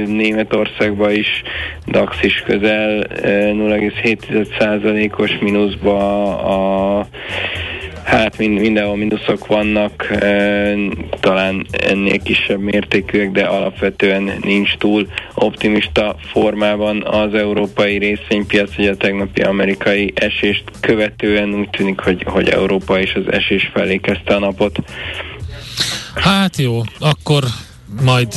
[0.07, 1.43] Németországban is
[1.87, 5.99] DAX is közel 0,7%-os mínuszba
[6.39, 7.07] a
[8.11, 10.07] Hát mind, mindenhol mínuszok vannak,
[11.21, 18.97] talán ennél kisebb mértékűek, de alapvetően nincs túl optimista formában az európai részvénypiac, hogy a
[18.97, 24.39] tegnapi amerikai esést követően úgy tűnik, hogy, hogy Európa is az esés felé kezdte a
[24.39, 24.79] napot.
[26.15, 27.45] Hát jó, akkor
[28.03, 28.29] majd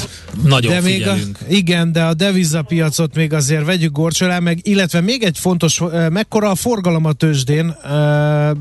[0.44, 1.16] nagyon de még a,
[1.50, 6.56] Igen, de a devizapiacot még azért vegyük gorcsolá, meg illetve még egy fontos, mekkora a
[6.56, 7.76] forgalom a tőzsdén,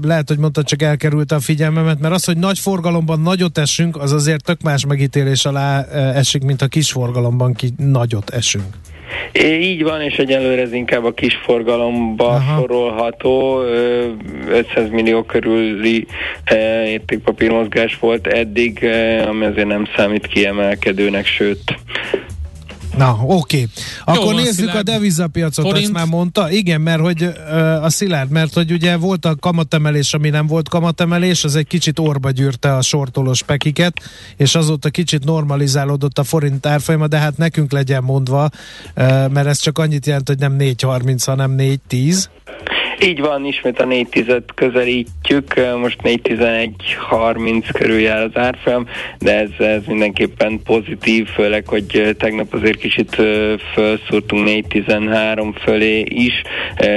[0.03, 4.13] lehet, hogy mondtad, csak elkerült a figyelmemet, mert az, hogy nagy forgalomban nagyot esünk, az
[4.13, 8.65] azért tök más megítélés alá esik, mint a kis forgalomban ki nagyot esünk.
[9.33, 12.61] É, így van, és egyelőre ez inkább a kis forgalomba Aha.
[12.61, 13.63] sorolható.
[14.49, 16.07] 500 millió körüli
[16.87, 18.89] értékpapírmozgás volt eddig,
[19.27, 21.62] ami azért nem számít kiemelkedőnek, sőt
[22.97, 23.35] Na, oké.
[23.35, 23.69] Okay.
[24.05, 24.89] Akkor van, nézzük Szilárd.
[24.89, 25.85] a devizapiacot, Forint.
[25.85, 26.51] ezt már mondta.
[26.51, 27.31] Igen, mert hogy
[27.83, 31.99] a Szilárd, mert hogy ugye volt a kamatemelés, ami nem volt kamatemelés, az egy kicsit
[31.99, 34.01] orba gyűrte a sortolós pekiket,
[34.37, 38.49] és azóta kicsit normalizálódott a forint árfolyama, de hát nekünk legyen mondva,
[38.95, 42.25] mert ez csak annyit jelent, hogy nem 4.30, hanem 4.10.
[43.01, 48.87] Így van, ismét a 4.10 közelítjük, most 4.11.30 körül jár az árfolyam,
[49.19, 53.17] de ez, ez mindenképpen pozitív, főleg, hogy tegnap azért kicsit
[53.75, 56.43] felszúrtunk 4.13 fölé is,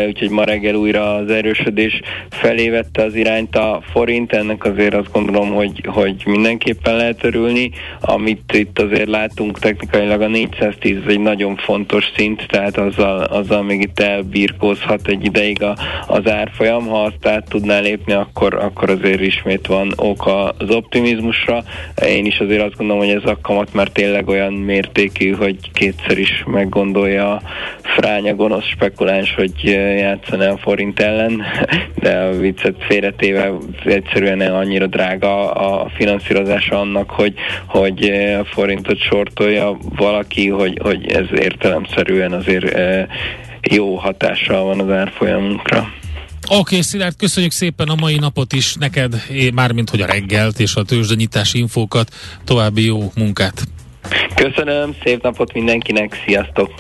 [0.08, 5.12] úgyhogy ma reggel újra az erősödés felé vette az irányt a forint, ennek azért azt
[5.12, 11.20] gondolom, hogy, hogy mindenképpen lehet örülni, amit itt azért látunk technikailag a 410 ez egy
[11.20, 15.76] nagyon fontos szint, tehát azzal, azzal még itt elbírkózhat egy ideig a,
[16.08, 20.26] az árfolyam, ha azt át tudná lépni, akkor, akkor azért ismét van ok
[20.58, 21.64] az optimizmusra.
[22.08, 26.18] Én is azért azt gondolom, hogy ez a kamat már tényleg olyan mértékű, hogy kétszer
[26.18, 27.42] is meggondolja a
[27.82, 29.64] fránya gonosz spekuláns, hogy
[29.98, 31.42] játszana a forint ellen,
[32.04, 33.52] de a viccet félretéve
[33.86, 37.34] egyszerűen annyira drága a finanszírozása annak, hogy,
[37.66, 38.04] hogy
[38.40, 42.78] a forintot sortolja valaki, hogy, hogy ez értelemszerűen azért
[43.72, 45.78] jó hatással van az árfolyamunkra.
[46.48, 49.24] Oké, okay, Szilárd, köszönjük szépen a mai napot is neked,
[49.54, 52.12] mármint hogy a reggelt és a tőzsdenyitási infókat.
[52.44, 53.64] További jó munkát.
[54.36, 56.72] Köszönöm, szép napot mindenkinek, sziasztok!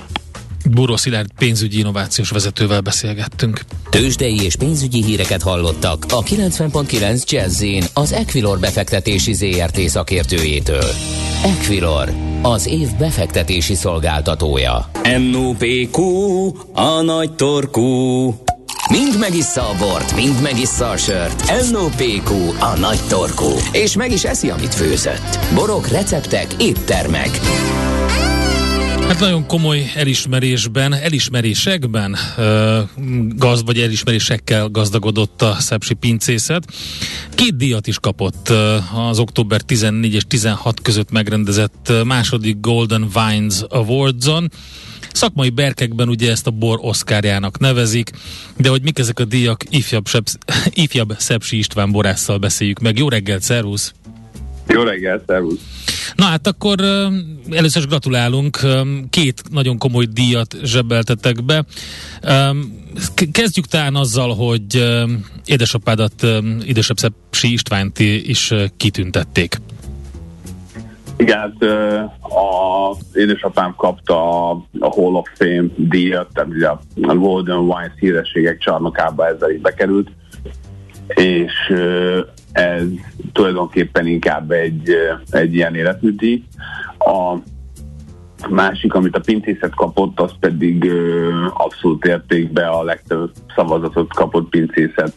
[0.72, 3.62] Buró Szilárd pénzügyi innovációs vezetővel beszélgettünk.
[3.90, 10.90] Tőzsdei és pénzügyi híreket hallottak a 90.9 jazz az Equilor befektetési ZRT szakértőjétől.
[11.44, 14.90] Equilor, az év befektetési szolgáltatója.
[15.32, 16.02] NOPQ,
[16.74, 18.26] a nagy torkú.
[18.90, 21.72] Mind megissza a bort, mind megissza a sört.
[21.72, 23.52] NOPQ, a nagy torkú.
[23.72, 25.40] És meg is eszi, amit főzött.
[25.54, 27.40] Borok, receptek, éttermek.
[29.08, 32.18] Hát nagyon komoly elismerésben, elismerésekben
[33.36, 36.64] gaz, vagy elismerésekkel gazdagodott a Szepsi pincészet.
[37.36, 38.50] Két díjat is kapott
[39.10, 44.52] az október 14 és 16 között megrendezett második Golden Vines Awards-on.
[45.12, 48.12] Szakmai berkekben ugye ezt a bor oszkárjának nevezik,
[48.58, 50.38] de hogy mik ezek a díjak, ifjabb, Sepsz,
[50.70, 52.98] ifjabb Szepsi István borásszal beszéljük meg.
[52.98, 53.94] Jó reggelt, szervusz!
[54.68, 55.60] Jó reggelt, szervusz!
[56.16, 56.80] Na hát akkor
[57.52, 58.60] először is gratulálunk,
[59.10, 61.66] két nagyon komoly díjat zsebeltetek be.
[63.32, 64.96] Kezdjük talán azzal, hogy
[65.46, 66.28] édesapádat,
[66.66, 69.58] édesebb Szepsi Istvánt is kitüntették.
[71.18, 71.64] Igen, hát
[72.22, 79.28] a édesapám kapta a, Hall of Fame díjat, tehát ugye a Golden Wines hírességek csarnokába
[79.28, 80.10] ezzel is bekerült,
[81.08, 81.54] és
[82.56, 82.84] ez
[83.34, 84.96] tulajdonképpen inkább egy,
[85.30, 86.44] egy ilyen életműdíj.
[86.98, 87.38] A
[88.50, 95.14] másik, amit a pincészet kapott, az pedig ö, abszolút értékbe a legtöbb szavazatot kapott pincészet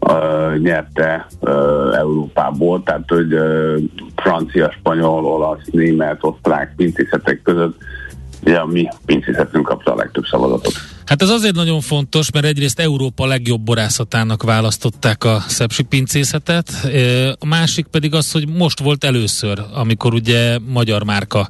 [0.00, 3.76] ö, nyerte ö, Európából, tehát hogy ö,
[4.16, 7.76] francia, spanyol, olasz, német, osztrák pincészetek között
[8.42, 10.95] ugye a mi pincészetünk kapta a legtöbb szavazatot.
[11.06, 16.70] Hát ez azért nagyon fontos, mert egyrészt Európa legjobb borászatának választották a szepsi pincészetet,
[17.38, 21.48] a másik pedig az, hogy most volt először, amikor ugye magyar márka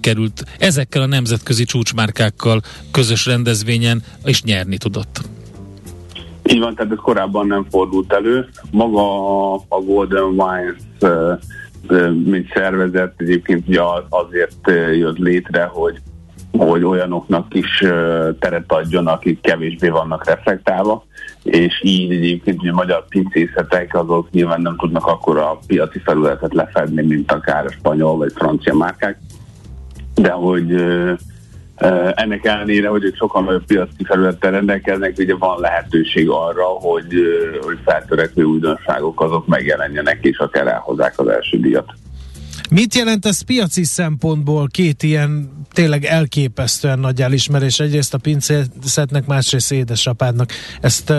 [0.00, 5.20] került ezekkel a nemzetközi csúcsmárkákkal közös rendezvényen, és nyerni tudott.
[6.46, 8.48] Így van, tehát ez korábban nem fordult elő.
[8.70, 10.76] Maga a, Golden Wines,
[12.24, 16.00] mint szervezet, egyébként ugye az- azért jött létre, hogy
[16.58, 17.78] hogy olyanoknak is
[18.38, 21.04] teret adjon, akik kevésbé vannak reflektálva,
[21.42, 27.32] és így egyébként a magyar pincészetek azok nyilván nem tudnak akkora piaci felületet lefedni, mint
[27.32, 29.18] akár a spanyol vagy francia márkák,
[30.14, 30.74] de hogy
[32.14, 37.14] ennek ellenére, hogy ők sokkal nagyobb piaci felülettel rendelkeznek, ugye van lehetőség arra, hogy,
[37.60, 41.92] hogy feltörekvő újdonságok azok megjelenjenek, és akár elhozzák az első díjat.
[42.74, 47.80] Mit jelent ez piaci szempontból két ilyen tényleg elképesztően nagy elismerés?
[47.80, 50.50] Egyrészt a pincészetnek, másrészt édesapádnak.
[50.80, 51.16] Ezt uh,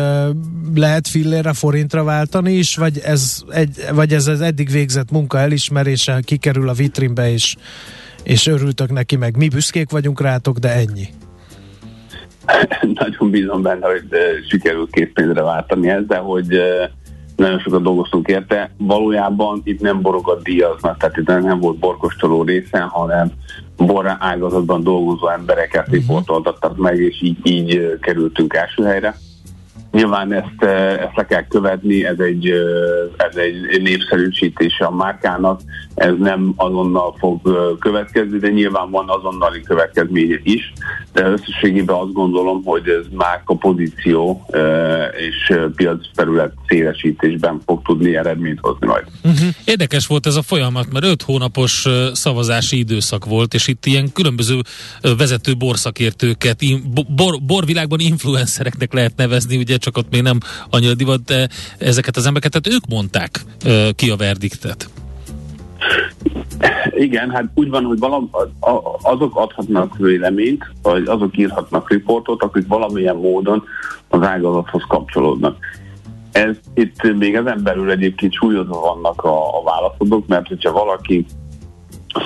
[0.75, 6.19] lehet fillére, forintra váltani is, vagy ez, egy, vagy ez az eddig végzett munka elismerése
[6.25, 7.55] kikerül a vitrínbe, és,
[8.23, 11.07] és örültök neki, meg mi büszkék vagyunk rátok, de ennyi.
[13.01, 14.03] Nagyon bízom benne, hogy
[14.49, 16.83] sikerül készpénzre váltani de hogy ö,
[17.35, 18.71] nagyon sokat dolgoztunk érte.
[18.77, 23.31] Valójában itt nem borokat díjaznak, tehát itt nem volt borkostoló része, hanem
[23.77, 29.15] bor ágazatban dolgozó embereket riportoltattak meg, és így, így kerültünk első helyre.
[29.95, 30.63] Nyilván ezt,
[30.99, 32.49] ezt le kell követni, ez egy,
[33.17, 35.61] ez egy népszerűsítése a márkának,
[35.95, 37.39] ez nem azonnal fog
[37.79, 40.73] következni, de nyilván van azonnali következménye is,
[41.13, 44.45] de összességében azt gondolom, hogy ez márka pozíció
[45.17, 49.03] és piacterület szélesítésben fog tudni eredményt hozni majd.
[49.23, 49.47] Uh-huh.
[49.65, 54.59] Érdekes volt ez a folyamat, mert öt hónapos szavazási időszak volt, és itt ilyen különböző
[55.17, 56.59] vezető borszakértőket,
[57.15, 60.37] bor, borvilágban influencereknek lehet nevezni, ugye csak ott még nem
[60.69, 63.45] annyira divat, de ezeket az embereket, tehát ők mondták
[63.95, 64.89] ki a verdiktet.
[66.89, 68.29] Igen, hát úgy van, hogy valam,
[69.01, 73.63] azok adhatnak véleményt, vagy azok írhatnak riportot, akik valamilyen módon
[74.07, 75.57] az ágazathoz kapcsolódnak.
[76.31, 81.25] Ez itt még ezen belül egyébként súlyozva vannak a, a válaszadók, mert hogyha valaki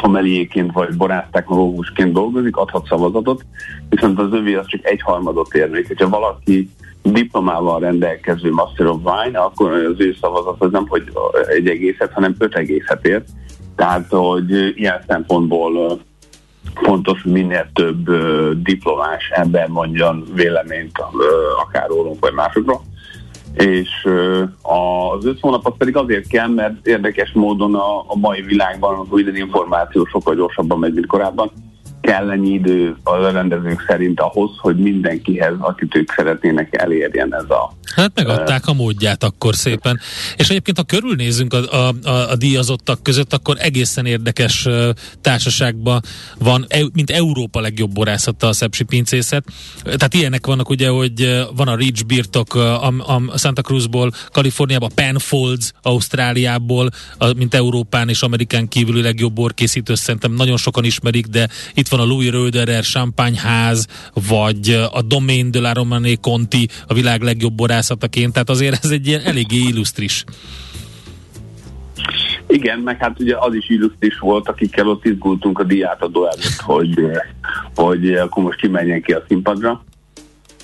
[0.01, 3.45] szomeliéként vagy borásztechnológusként dolgozik, adhat szavazatot,
[3.89, 5.87] viszont az övé az csak egy harmadot érnék.
[5.87, 6.69] Hogyha valaki
[7.03, 11.03] diplomával rendelkező Master of Wine, akkor az ő szavazat az nem, hogy
[11.47, 13.29] egy egészet, hanem öt egészet ért.
[13.75, 15.99] Tehát, hogy ilyen szempontból
[16.73, 18.09] fontos, minél több
[18.63, 20.97] diplomás ember mondjon véleményt
[21.65, 22.81] akár rólunk vagy másokról.
[23.53, 23.89] És
[24.61, 29.23] az öt hónap pedig azért kell, mert érdekes módon a, a mai világban az új
[29.33, 31.51] információ sokkal gyorsabban megy, mint korábban
[32.09, 37.73] kell ennyi idő a rendezők szerint ahhoz, hogy mindenkihez, akit ők szeretnének elérjen ez a...
[37.95, 39.99] Hát megadták a módját akkor szépen.
[40.35, 44.67] És egyébként, ha körülnézünk a, a, a, a díjazottak között, akkor egészen érdekes
[45.21, 46.01] társaságban
[46.37, 49.43] van, mint Európa legjobb borászata a Szepsi pincészet.
[49.83, 55.71] Tehát ilyenek vannak ugye, hogy van a Ridge birtok a, a Santa Cruzból, Kaliforniába, Penfolds,
[55.81, 61.87] Ausztráliából, a, mint Európán és Amerikán kívüli legjobb borkészítő, szerintem nagyon sokan ismerik, de itt
[61.87, 63.87] van a Louis Röderer Champagneház,
[64.27, 69.07] vagy a Domaine de la Romane Conti a világ legjobb borászataként, tehát azért ez egy
[69.07, 70.23] ilyen eléggé illusztris.
[72.47, 76.99] Igen, meg hát ugye az is illusztris volt, akikkel ott izgultunk a diátadó előtt, hogy,
[77.75, 79.83] hogy akkor most kimenjen ki a színpadra.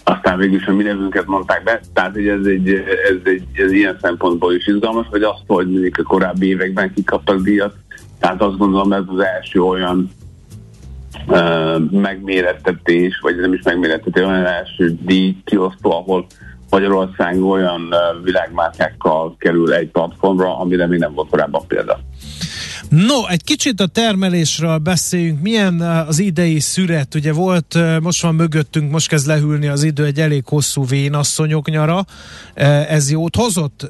[0.04, 3.71] Aztán végül is a mi nevünket mondták be, tehát hogy ez, egy, ez, egy, ez
[3.71, 7.76] ilyen szempontból is izgalmas, vagy azt, hogy mondjuk a korábbi években kikaptak díjat.
[8.19, 10.10] Tehát azt gondolom, ez az első olyan
[11.91, 16.25] megmérettetés, vagy nem is megmérettetés, olyan első díj kiosztó, ahol
[16.69, 21.99] Magyarország olyan világmárkákkal kerül egy platformra, amire még nem volt korábban példa.
[22.89, 25.41] No, egy kicsit a termelésről beszéljünk.
[25.41, 27.15] Milyen eh, az idei szüret?
[27.15, 31.69] Ugye volt, eh, most van mögöttünk, most kezd lehűlni az idő, egy elég hosszú vénasszonyok
[31.69, 32.06] nyara.
[32.54, 33.88] Eh, ez jót hozott?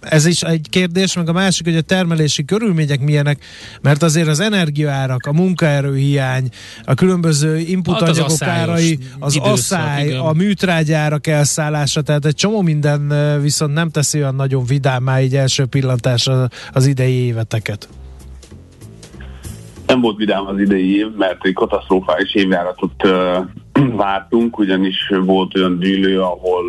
[0.00, 3.44] Ez is egy kérdés, meg a másik, hogy a termelési körülmények milyenek,
[3.80, 6.48] mert azért az energiaárak, a munkaerőhiány,
[6.84, 10.20] a különböző inputanyagok hát árai, az időszak, asszály, igen.
[10.20, 15.66] a műtrágyárak elszállása, tehát egy csomó minden viszont nem teszi olyan nagyon vidámá így első
[15.66, 17.88] pillantásra az idei éveteket.
[19.96, 23.08] Nem volt vidám az idei év, mert egy katasztrofális évjáratot
[24.04, 26.64] vártunk, ugyanis volt olyan dűlő, ahol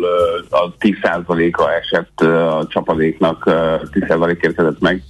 [0.50, 3.54] a 10%-a esett a csapadéknak, uh,
[3.92, 5.02] 10% érkezett meg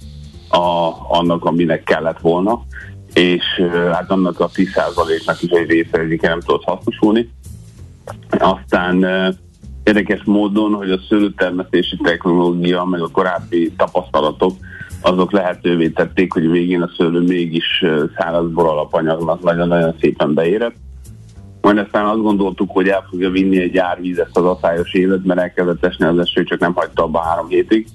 [0.49, 2.65] a, annak, aminek kellett volna,
[3.13, 3.43] és
[3.91, 7.29] hát annak a 10%-nak is egy része egyik nem tudott hasznosulni.
[8.29, 9.05] Aztán
[9.83, 14.53] érdekes módon, hogy a szőlőtermesztési technológia, meg a korábbi tapasztalatok
[15.01, 17.85] azok lehetővé tették, hogy végén a szőlő mégis
[18.17, 20.75] száraz bor alapanyagnak nagyon-nagyon szépen beérett.
[21.61, 25.39] Majd aztán azt gondoltuk, hogy el fogja vinni egy árvíz ezt az aszályos évet, mert
[25.39, 27.87] elkezdett esni az eső, csak nem hagyta abba három hétig.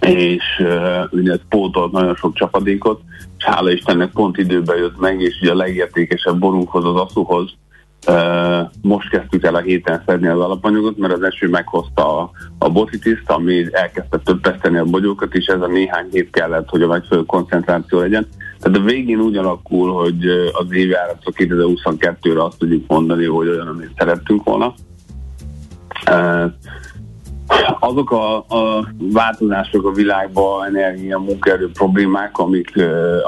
[0.00, 0.44] És
[1.10, 3.00] ugye ez pótolt nagyon sok csapadékot,
[3.38, 7.50] és hála Istennek pont időben jött meg, és ugye a legértékesebb borunkhoz, az aszuhoz
[8.82, 13.30] most kezdtük el a héten szedni az alapanyagot, mert az eső meghozta a, a botitiszt,
[13.30, 17.98] ami elkezdte többeszteni a bogyókat, és ez a néhány hét kellett, hogy a megfelelő koncentráció
[17.98, 18.26] legyen.
[18.60, 23.90] Tehát a végén úgy alakul, hogy az évjáratok 2022-re azt tudjuk mondani, hogy olyan, amit
[23.96, 24.74] szerettünk volna.
[27.80, 32.72] Azok a, a változások a világban, energia, munkaerő problémák, amik,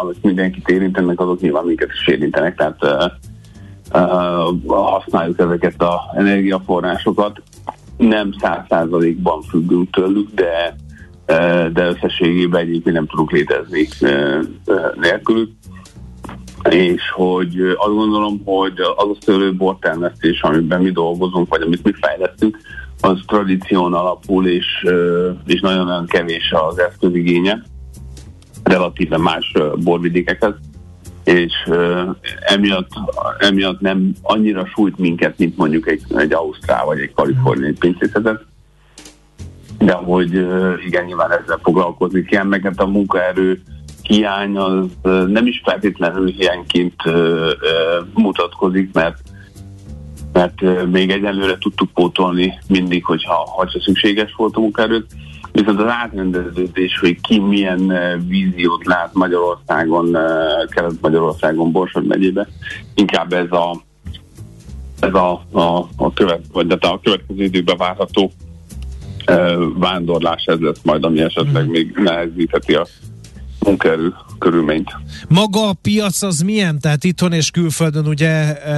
[0.02, 2.56] amik mindenkit érintenek, azok nyilván minket is érintenek.
[2.56, 2.76] Tehát
[4.66, 7.42] használjuk ezeket az energiaforrásokat.
[7.96, 10.76] Nem száz százalékban függünk tőlük, de,
[11.72, 13.88] de összességében egyébként nem tudunk létezni
[15.00, 15.50] nélkülük.
[16.70, 22.58] És hogy azt gondolom, hogy az a szőlőbortermesztés, amiben mi dolgozunk, vagy amit mi fejlesztünk,
[23.00, 24.66] az tradíción alapul, és,
[25.46, 27.62] és nagyon-nagyon kevés az eszközigénye,
[28.62, 29.52] relatíve más
[29.84, 30.54] borvidékekhez
[31.30, 31.52] és
[32.40, 32.90] emiatt,
[33.38, 38.44] emiatt nem annyira sújt minket, mint mondjuk egy, egy Ausztrál vagy egy kaliforniai pincészetet.
[39.78, 40.32] De hogy
[40.86, 43.62] igen, nyilván ezzel foglalkozni kell, meg hát a munkaerő
[44.02, 44.86] hiány az
[45.26, 47.02] nem is feltétlenül hiányként
[48.14, 49.18] mutatkozik, mert
[50.32, 55.06] mert még egyelőre tudtuk pótolni mindig, hogyha ha szükséges volt a munkaerőt.
[55.52, 57.92] Viszont az átrendeződés, hogy ki milyen
[58.26, 60.16] víziót lát Magyarországon,
[60.68, 62.48] Kelet-Magyarországon, Borsod megyébe,
[62.94, 63.80] inkább ez a
[65.00, 68.32] ez a, a, a, követ, vagy a következő időben várható
[69.74, 71.72] vándorlás, ez lesz majd, ami esetleg mhm.
[71.72, 72.86] még nehezítheti a
[73.64, 74.96] munkaerő körülményt.
[75.28, 76.78] Maga a piac az milyen?
[76.78, 78.74] Tehát itthon és külföldön ugye e,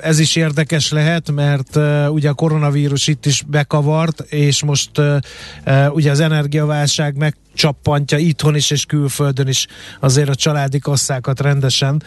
[0.00, 4.98] ez is érdekes lehet, mert e, ugye a koronavírus itt is bekavart, és most
[5.64, 9.66] e, ugye az energiaválság megcsappantja itthon is és külföldön is
[10.00, 12.02] azért a családi kasszákat rendesen,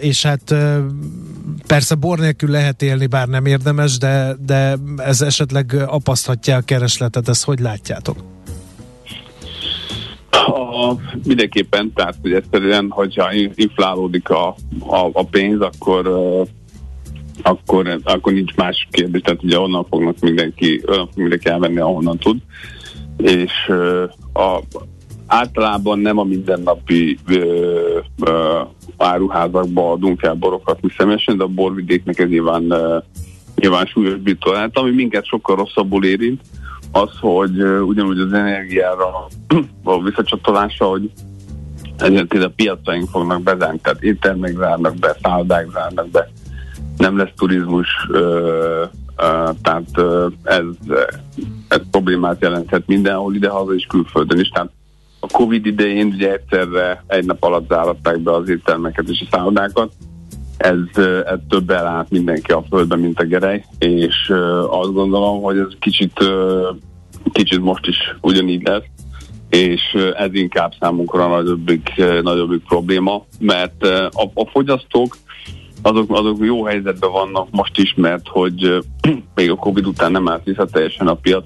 [0.00, 0.54] és hát
[1.66, 7.28] persze bor nélkül lehet élni, bár nem érdemes, de, de ez esetleg apaszthatja a keresletet,
[7.28, 8.37] ezt hogy látjátok?
[10.30, 14.48] A, mindenképpen, tehát hogy egyszerűen, hogyha inflálódik a,
[14.86, 16.08] a, a pénz, akkor
[17.42, 22.38] akkor, akkor nincs más kérdés, tehát ugye onnan fognak mindenki, onnan mindenki elvenni, ahonnan tud.
[23.16, 23.52] És
[24.32, 24.60] a,
[25.26, 28.60] általában nem a mindennapi ö, ö,
[28.96, 32.98] áruházakba adunk el borokat mi személyesen, de a borvidéknek ez nyilván, ö,
[33.56, 36.40] nyilván súlyos bitolát, ami minket sokkal rosszabbul érint,
[36.92, 39.26] az, hogy ugyanúgy az energiára
[39.84, 41.10] a visszacsatolása, hogy
[41.98, 46.30] egyébként a piacaink fognak bezárni, tehát éttermek zárnak be, szállodák zárnak be,
[46.96, 48.84] nem lesz turizmus, ö,
[49.16, 50.64] ö, tehát ö, ez,
[51.68, 54.48] ez problémát jelenthet mindenhol, idehaza és külföldön is.
[54.48, 54.70] Tehát
[55.20, 59.92] a Covid idején ugye egyszerre egy nap alatt záratták be az éttermeket és a szállodákat,
[60.58, 64.32] ez, ez több elállt mindenki a földben, mint a gerej, és
[64.68, 66.24] azt gondolom, hogy ez kicsit,
[67.32, 68.84] kicsit most is ugyanígy lesz,
[69.50, 69.82] és
[70.16, 71.92] ez inkább számunkra a nagyobbik,
[72.22, 75.16] nagyobbik probléma, mert a, a fogyasztók
[75.82, 78.84] azok, azok jó helyzetben vannak most is, mert hogy
[79.34, 81.44] még a Covid után nem állt vissza teljesen a piac,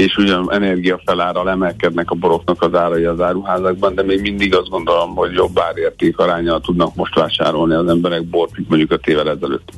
[0.00, 5.14] és ugyan energiafelárral emelkednek a boroknak az árai az áruházakban, de még mindig azt gondolom,
[5.14, 9.68] hogy jobb árérték arányal tudnak most vásárolni az emberek bort, mint mondjuk öt évvel ezelőtt.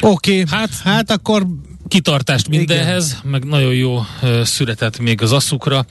[0.00, 1.42] Oké, okay, hát, hát akkor
[1.88, 3.30] kitartást mindenhez, Igen.
[3.30, 3.98] meg nagyon jó
[4.42, 5.84] született még az asszukra,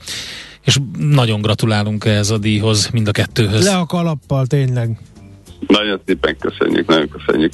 [0.64, 3.64] és nagyon gratulálunk ehhez a díjhoz, mind a kettőhöz.
[3.64, 4.98] Le a kalappal, tényleg.
[5.66, 7.52] Nagyon szépen köszönjük, nagyon köszönjük.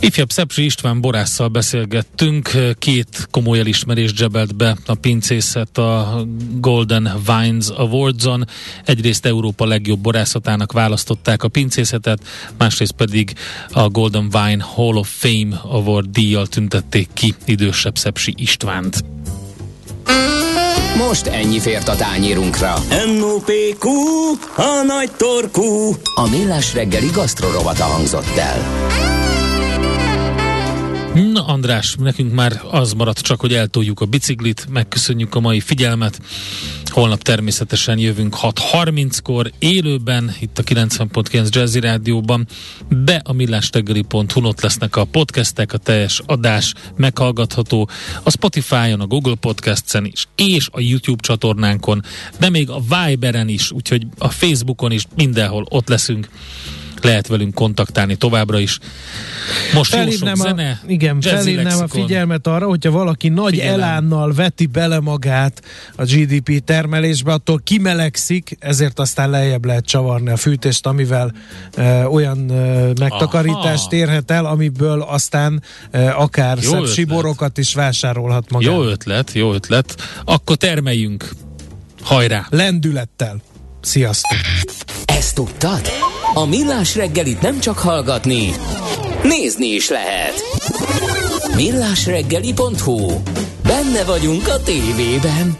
[0.00, 6.24] Ifjabb Szepsi István borásszal beszélgettünk, két komoly elismerést zsebelt be a pincészet a
[6.60, 8.46] Golden Vines Awards-on.
[8.84, 12.22] Egyrészt Európa legjobb borászatának választották a pincészetet,
[12.58, 13.34] másrészt pedig
[13.70, 19.04] a Golden Vine Hall of Fame Award díjjal tüntették ki idősebb Szepsi Istvánt.
[20.96, 22.74] Most ennyi fért a tányérunkra.
[23.06, 23.90] M.O.P.Q.
[24.56, 25.96] A nagy torkú.
[26.14, 29.07] A millás reggeli gasztrorovata hangzott el.
[31.38, 36.20] Na András, nekünk már az maradt csak, hogy eltoljuk a biciklit, megköszönjük a mai figyelmet.
[36.84, 42.46] Holnap természetesen jövünk 6.30-kor élőben, itt a 90.9 Jazzy Rádióban,
[42.88, 47.88] be a millástegeli.hu ott lesznek a podcastek, a teljes adás meghallgatható
[48.22, 52.02] a Spotify-on, a Google Podcast-en is, és a YouTube csatornánkon,
[52.38, 56.28] de még a Viberen is, úgyhogy a Facebookon is, mindenhol ott leszünk
[57.04, 58.78] lehet velünk kontaktálni továbbra is.
[59.74, 63.80] Most felhívnám jó sok a, zene, Igen, felhívnám a figyelmet arra, hogyha valaki nagy Figyelem.
[63.80, 65.62] elánnal veti bele magát
[65.96, 71.32] a GDP termelésbe, attól kimelegszik, ezért aztán lejjebb lehet csavarni a fűtést, amivel
[71.74, 73.96] e, olyan e, megtakarítást Aha.
[73.96, 76.94] érhet el, amiből aztán e, akár jó szebb ötlet.
[76.94, 78.76] siborokat is vásárolhat magának.
[78.76, 79.94] Jó ötlet, jó ötlet.
[80.24, 81.28] Akkor termeljünk.
[82.02, 82.46] Hajrá!
[82.50, 83.40] Lendülettel.
[83.80, 84.38] Sziasztok!
[85.06, 85.80] Ezt tudtad?
[86.34, 88.54] A Millás reggelit nem csak hallgatni,
[89.22, 90.42] nézni is lehet.
[91.54, 93.10] Millásreggeli.hu
[93.62, 95.58] Benne vagyunk a tévében.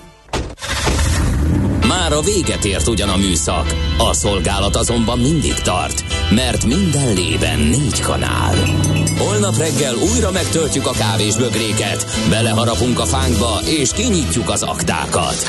[1.88, 7.58] Már a véget ért ugyan a műszak, a szolgálat azonban mindig tart, mert minden lében
[7.58, 8.54] négy kanál.
[9.18, 15.48] Holnap reggel újra megtöltjük a kávés bögréket, beleharapunk a fánkba és kinyitjuk az aktákat.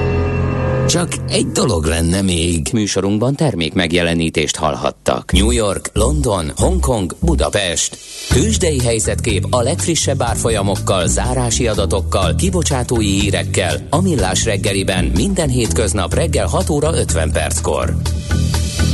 [0.91, 2.67] Csak egy dolog lenne még.
[2.73, 5.31] Műsorunkban termék megjelenítést hallhattak.
[5.31, 7.97] New York, London, Hongkong, Budapest.
[8.29, 16.47] Tősdei helyzetkép a legfrissebb árfolyamokkal, zárási adatokkal, kibocsátói hírekkel, a millás reggeliben minden hétköznap reggel
[16.47, 17.95] 6 óra 50 perckor.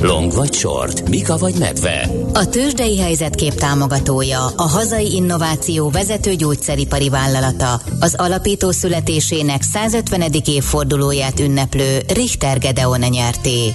[0.01, 2.09] Long vagy short, Mika vagy medve.
[2.33, 10.31] A tőzsdei helyzetkép támogatója, a hazai innováció vezető gyógyszeripari vállalata, az alapító születésének 150.
[10.45, 13.73] évfordulóját ünneplő Richter Gedeon nyerté.